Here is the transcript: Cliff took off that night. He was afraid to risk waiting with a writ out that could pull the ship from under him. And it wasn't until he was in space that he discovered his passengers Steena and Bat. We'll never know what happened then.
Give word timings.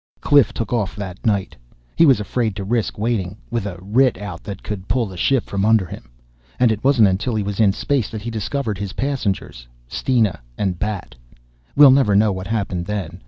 Cliff 0.19 0.51
took 0.51 0.73
off 0.73 0.95
that 0.95 1.23
night. 1.27 1.55
He 1.95 2.07
was 2.07 2.19
afraid 2.19 2.55
to 2.55 2.63
risk 2.63 2.97
waiting 2.97 3.37
with 3.51 3.67
a 3.67 3.77
writ 3.79 4.17
out 4.17 4.43
that 4.45 4.63
could 4.63 4.87
pull 4.87 5.05
the 5.05 5.15
ship 5.15 5.43
from 5.45 5.63
under 5.63 5.85
him. 5.85 6.09
And 6.59 6.71
it 6.71 6.83
wasn't 6.83 7.07
until 7.07 7.35
he 7.35 7.43
was 7.43 7.59
in 7.59 7.71
space 7.71 8.09
that 8.09 8.23
he 8.23 8.31
discovered 8.31 8.79
his 8.79 8.93
passengers 8.93 9.67
Steena 9.87 10.39
and 10.57 10.79
Bat. 10.79 11.13
We'll 11.75 11.91
never 11.91 12.15
know 12.15 12.31
what 12.31 12.47
happened 12.47 12.87
then. 12.87 13.19